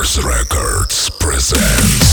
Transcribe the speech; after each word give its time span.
Records 0.00 1.10
presents 1.10 2.09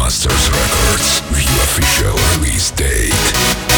Masters 0.00 0.48
Records. 0.50 1.20
View 1.28 1.56
official 1.60 2.16
release 2.38 2.70
date. 2.70 3.69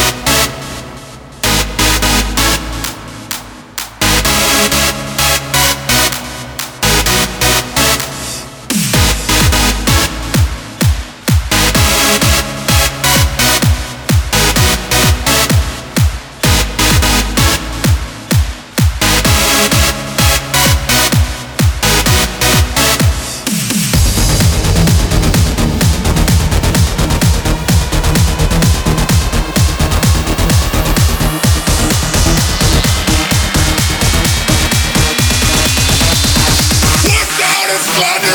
Slap 37.94 38.31